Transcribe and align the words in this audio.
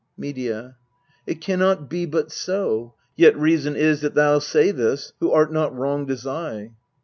Medea. 0.17 0.77
It 1.27 1.41
can 1.41 1.59
not 1.59 1.87
be 1.87 2.07
but 2.07 2.31
so: 2.31 2.95
yet 3.15 3.37
reason 3.37 3.75
is 3.75 4.01
That 4.01 4.15
thou 4.15 4.39
say 4.39 4.71
this, 4.71 5.13
who 5.19 5.29
art 5.31 5.53
not 5.53 5.75
wronged 5.77 6.09
as 6.09 6.25
I. 6.25 6.71